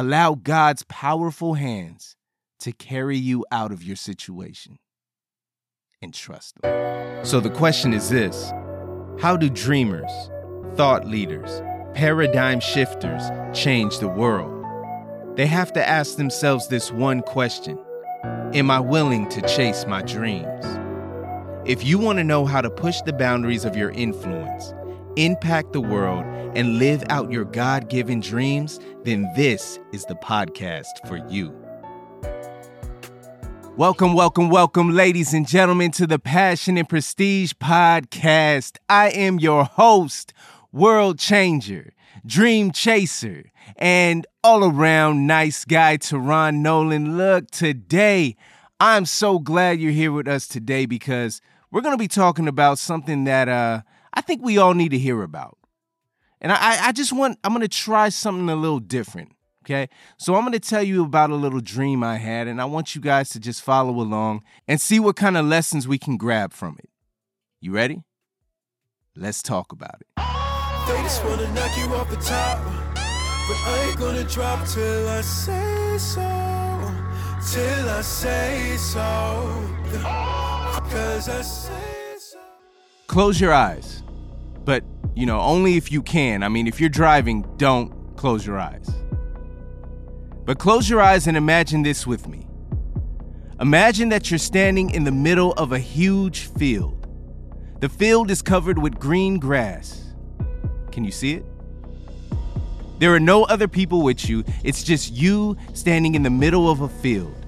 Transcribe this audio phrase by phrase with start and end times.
[0.00, 2.14] Allow God's powerful hands
[2.60, 4.78] to carry you out of your situation
[6.00, 7.24] and trust Him.
[7.24, 8.52] So the question is this
[9.18, 10.12] How do dreamers,
[10.76, 11.60] thought leaders,
[11.94, 14.64] paradigm shifters change the world?
[15.34, 17.76] They have to ask themselves this one question
[18.54, 20.64] Am I willing to chase my dreams?
[21.64, 24.72] If you want to know how to push the boundaries of your influence,
[25.16, 26.24] impact the world,
[26.56, 31.54] and live out your God given dreams, then this is the podcast for you.
[33.76, 38.76] Welcome, welcome, welcome, ladies and gentlemen, to the Passion and Prestige podcast.
[38.88, 40.32] I am your host,
[40.72, 41.92] world changer,
[42.26, 47.16] dream chaser, and all around nice guy, Teron Nolan.
[47.16, 48.36] Look, today,
[48.80, 52.78] I'm so glad you're here with us today because we're going to be talking about
[52.78, 53.82] something that uh,
[54.18, 55.58] I think we all need to hear about.
[56.40, 59.30] And I, I just want, I'm going to try something a little different.
[59.64, 59.88] Okay.
[60.16, 62.96] So I'm going to tell you about a little dream I had, and I want
[62.96, 66.52] you guys to just follow along and see what kind of lessons we can grab
[66.52, 66.90] from it.
[67.60, 68.02] You ready?
[69.14, 70.08] Let's talk about it.
[70.16, 72.58] They just wanna knock you off the top.
[72.94, 76.20] But I ain't gonna drop till I say so.
[77.52, 79.64] Till I say so.
[80.90, 82.38] Cause I say so.
[83.06, 84.02] Close your eyes.
[85.14, 86.42] You know, only if you can.
[86.42, 88.88] I mean, if you're driving, don't close your eyes.
[90.44, 92.46] But close your eyes and imagine this with me.
[93.60, 97.06] Imagine that you're standing in the middle of a huge field.
[97.80, 100.14] The field is covered with green grass.
[100.92, 101.44] Can you see it?
[102.98, 106.80] There are no other people with you, it's just you standing in the middle of
[106.80, 107.47] a field.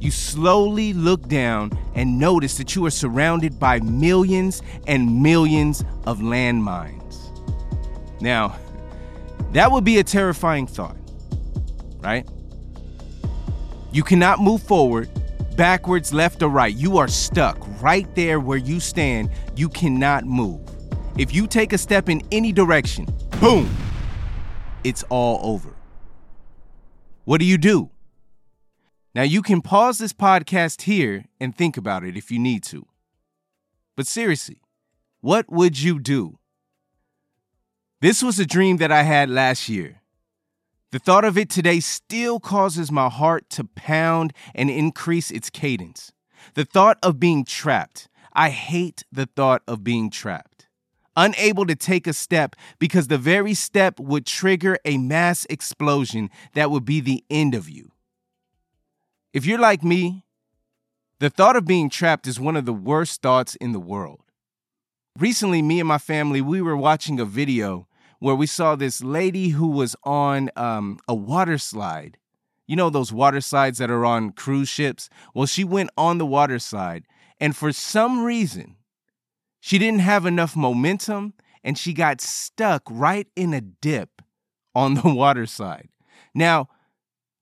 [0.00, 6.20] You slowly look down and notice that you are surrounded by millions and millions of
[6.20, 7.18] landmines.
[8.22, 8.56] Now,
[9.52, 10.96] that would be a terrifying thought,
[11.98, 12.26] right?
[13.92, 15.10] You cannot move forward,
[15.56, 16.74] backwards, left, or right.
[16.74, 19.30] You are stuck right there where you stand.
[19.54, 20.60] You cannot move.
[21.18, 23.06] If you take a step in any direction,
[23.40, 23.68] boom,
[24.82, 25.74] it's all over.
[27.24, 27.89] What do you do?
[29.14, 32.86] Now, you can pause this podcast here and think about it if you need to.
[33.96, 34.62] But seriously,
[35.20, 36.38] what would you do?
[38.00, 40.00] This was a dream that I had last year.
[40.92, 46.12] The thought of it today still causes my heart to pound and increase its cadence.
[46.54, 48.08] The thought of being trapped.
[48.32, 50.68] I hate the thought of being trapped.
[51.16, 56.70] Unable to take a step because the very step would trigger a mass explosion that
[56.70, 57.90] would be the end of you.
[59.32, 60.24] If you're like me,
[61.20, 64.22] the thought of being trapped is one of the worst thoughts in the world.
[65.18, 67.86] Recently, me and my family, we were watching a video
[68.18, 72.18] where we saw this lady who was on um, a water slide.
[72.66, 75.08] You know those water slides that are on cruise ships?
[75.34, 77.04] Well, she went on the water slide,
[77.38, 78.76] and for some reason,
[79.60, 84.22] she didn't have enough momentum and she got stuck right in a dip
[84.74, 85.88] on the water slide.
[86.34, 86.68] Now,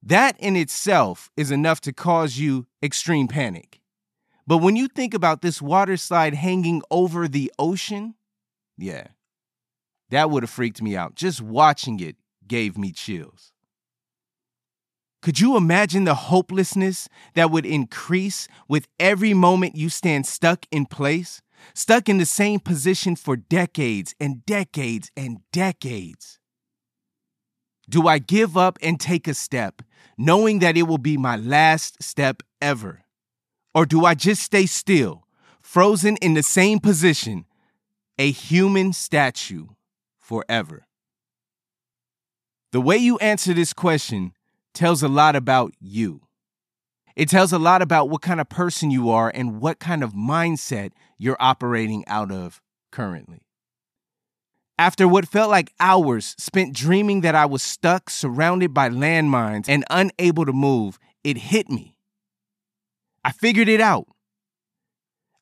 [0.03, 3.81] that in itself is enough to cause you extreme panic.
[4.47, 8.15] But when you think about this water slide hanging over the ocean,
[8.77, 9.09] yeah,
[10.11, 11.15] that would have freaked me out.
[11.15, 12.17] Just watching it
[12.47, 13.53] gave me chills.
[15.21, 20.87] Could you imagine the hopelessness that would increase with every moment you stand stuck in
[20.87, 21.43] place,
[21.75, 26.38] stuck in the same position for decades and decades and decades?
[27.88, 29.82] Do I give up and take a step,
[30.16, 33.04] knowing that it will be my last step ever?
[33.75, 35.25] Or do I just stay still,
[35.62, 37.47] frozen in the same position,
[38.19, 39.69] a human statue
[40.19, 40.87] forever?
[42.72, 44.32] The way you answer this question
[44.75, 46.20] tells a lot about you.
[47.16, 50.12] It tells a lot about what kind of person you are and what kind of
[50.12, 52.60] mindset you're operating out of
[52.93, 53.48] currently.
[54.78, 59.84] After what felt like hours spent dreaming that I was stuck, surrounded by landmines, and
[59.91, 61.97] unable to move, it hit me.
[63.25, 64.06] I figured it out.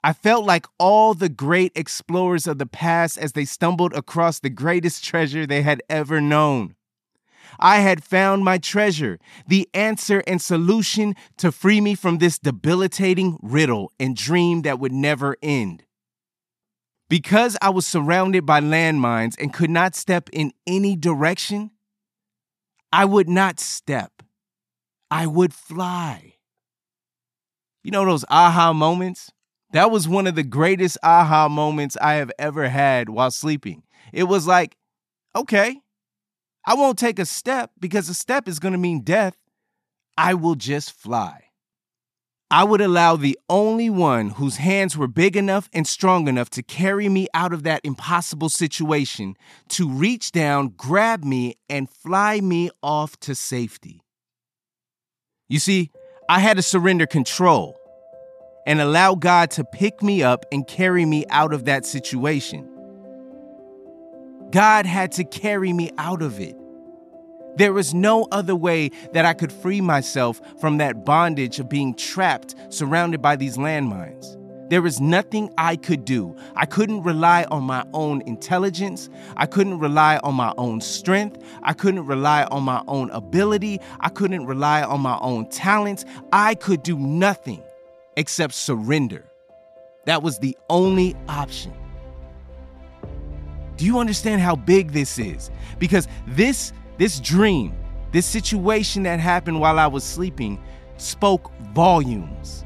[0.03, 4.49] I felt like all the great explorers of the past as they stumbled across the
[4.49, 6.75] greatest treasure they had ever known.
[7.59, 13.39] I had found my treasure, the answer and solution to free me from this debilitating
[13.43, 15.83] riddle and dream that would never end.
[17.09, 21.71] Because I was surrounded by landmines and could not step in any direction,
[22.93, 24.23] I would not step.
[25.11, 26.35] I would fly.
[27.85, 29.31] You know those aha moments?
[29.73, 33.83] That was one of the greatest aha moments I have ever had while sleeping.
[34.13, 34.77] It was like,
[35.35, 35.81] okay,
[36.67, 39.37] I won't take a step because a step is going to mean death.
[40.19, 41.46] I will just fly.
[42.51, 46.63] I would allow the only one whose hands were big enough and strong enough to
[46.63, 49.37] carry me out of that impossible situation
[49.71, 54.01] to reach down, grab me, and fly me off to safety.
[55.49, 55.91] You see,
[56.29, 57.77] I had to surrender control
[58.65, 62.69] and allow God to pick me up and carry me out of that situation.
[64.51, 66.57] God had to carry me out of it.
[67.57, 71.95] There was no other way that I could free myself from that bondage of being
[71.95, 74.37] trapped, surrounded by these landmines.
[74.69, 76.37] There was nothing I could do.
[76.57, 79.09] I couldn't rely on my own intelligence.
[79.37, 81.41] I couldn't rely on my own strength.
[81.63, 83.81] I couldn't rely on my own ability.
[84.01, 86.05] I couldn't rely on my own talents.
[86.33, 87.63] I could do nothing
[88.17, 89.25] except surrender.
[90.05, 91.73] That was the only option.
[93.77, 95.51] Do you understand how big this is?
[95.79, 97.75] Because this this dream,
[98.13, 100.63] this situation that happened while I was sleeping
[100.97, 102.65] spoke volumes.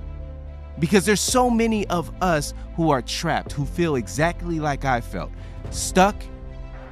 [0.78, 5.30] Because there's so many of us who are trapped, who feel exactly like I felt,
[5.70, 6.16] stuck,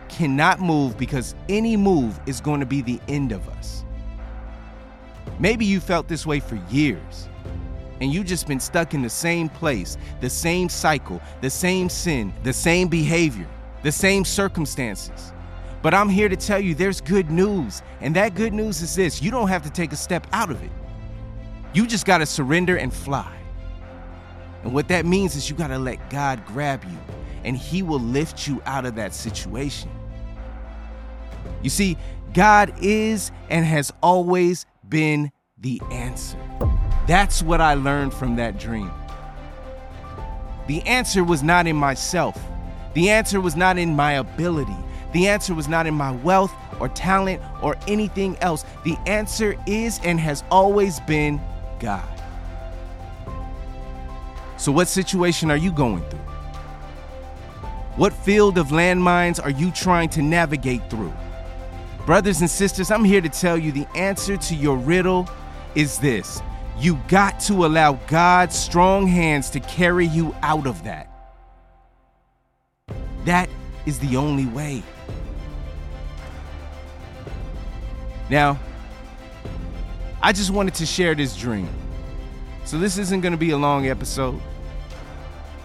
[0.08, 3.84] cannot move because any move is going to be the end of us.
[5.38, 7.29] Maybe you felt this way for years
[8.00, 12.32] and you've just been stuck in the same place, the same cycle, the same sin,
[12.43, 13.49] the same behavior,
[13.82, 15.32] the same circumstances.
[15.83, 17.83] But I'm here to tell you there's good news.
[18.01, 20.63] And that good news is this you don't have to take a step out of
[20.63, 20.71] it.
[21.73, 23.35] You just got to surrender and fly.
[24.65, 26.99] And what that means is you got to let God grab you,
[27.45, 29.91] and He will lift you out of that situation.
[31.63, 31.97] You see,
[32.33, 36.39] God is and has always been the answer.
[37.07, 38.91] That's what I learned from that dream.
[40.67, 42.39] The answer was not in myself.
[42.95, 44.77] The answer was not in my ability.
[45.12, 48.64] The answer was not in my wealth or talent or anything else.
[48.84, 51.40] The answer is and has always been
[51.81, 52.08] God.
[54.56, 56.19] So, what situation are you going through?
[57.96, 61.12] What field of landmines are you trying to navigate through?
[62.06, 65.28] Brothers and sisters, I'm here to tell you the answer to your riddle
[65.75, 66.40] is this
[66.78, 71.10] you got to allow God's strong hands to carry you out of that.
[73.25, 73.50] That
[73.84, 74.82] is the only way.
[78.31, 78.59] Now,
[80.21, 81.69] I just wanted to share this dream.
[82.65, 84.41] So, this isn't going to be a long episode,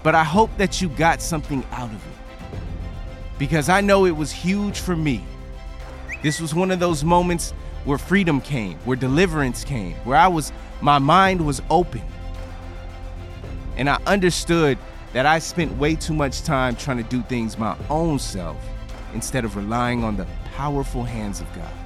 [0.04, 2.60] but I hope that you got something out of it.
[3.38, 5.24] Because I know it was huge for me.
[6.21, 7.51] This was one of those moments
[7.83, 12.01] where freedom came, where deliverance came, where I was, my mind was open.
[13.75, 14.77] And I understood
[15.12, 18.57] that I spent way too much time trying to do things my own self
[19.13, 20.25] instead of relying on the
[20.56, 21.82] powerful hands of God.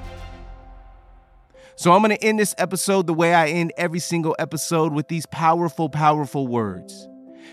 [1.78, 5.06] So I'm going to end this episode the way I end every single episode with
[5.06, 7.08] these powerful, powerful words.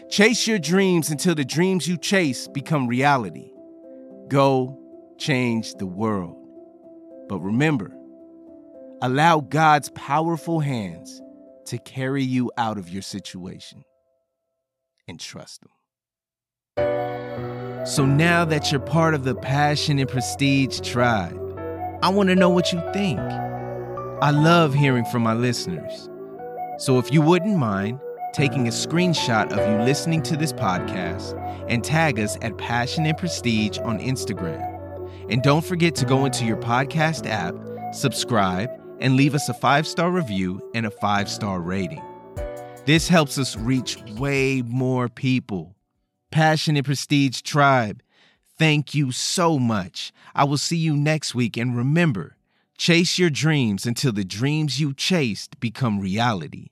[0.10, 3.52] Chase your dreams until the dreams you chase become reality.
[4.28, 4.82] Go
[5.20, 6.44] change the world.
[7.30, 7.96] But remember,
[9.04, 11.22] allow God's powerful hands
[11.66, 13.84] to carry you out of your situation
[15.08, 15.70] and trust Him.
[17.86, 21.40] So now that you're part of the Passion and Prestige tribe,
[22.02, 23.20] I want to know what you think.
[24.26, 26.10] I love hearing from my listeners.
[26.80, 28.00] So if you wouldn't mind
[28.34, 31.40] taking a screenshot of you listening to this podcast
[31.70, 34.66] and tag us at Passion and Prestige on Instagram.
[35.30, 37.54] And don't forget to go into your podcast app,
[37.94, 42.02] subscribe, and leave us a five star review and a five star rating.
[42.88, 45.76] This helps us reach way more people.
[46.32, 48.02] Passion and Prestige Tribe,
[48.58, 50.12] thank you so much.
[50.34, 52.35] I will see you next week, and remember,
[52.78, 56.68] Chase your dreams until the dreams you chased become reality.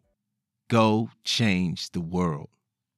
[0.69, 2.49] Go change the world.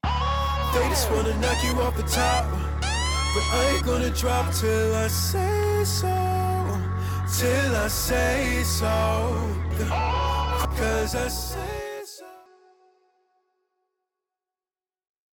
[0.03, 2.49] They just wanna knock you off the top.
[2.81, 6.07] But I ain't gonna drop till I say so.
[7.37, 9.55] Till I say so.
[10.77, 11.74] Cause I say